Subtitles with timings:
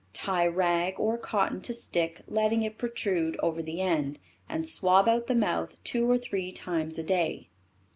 [0.13, 4.17] Tie rag or cotton to stick, letting it protrude over the end,
[4.49, 7.49] and swab out the mouth two or three times a day."